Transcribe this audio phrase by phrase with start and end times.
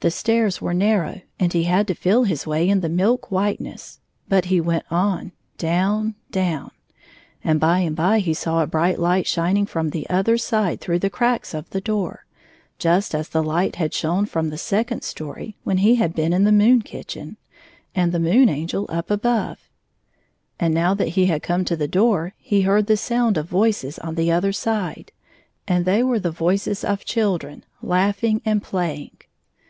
[0.00, 3.98] The stairs were narrow, and he had to feel his way in the milk whiteness,
[4.28, 6.70] but he went on, down, down,
[7.42, 11.00] and by and by he saw a bright light shining from the other side through
[11.00, 12.26] the cracks of the door,
[12.78, 16.44] just as the light had shone from the second story, when he had been in
[16.44, 17.36] the moon kitchen,
[17.92, 19.68] and the Moon Angel up above.
[20.60, 23.98] And now that he had come to the door, he heard the sound of voices
[23.98, 25.10] on the other side,
[25.66, 29.10] and they were the voices of children, laugh ing and playing.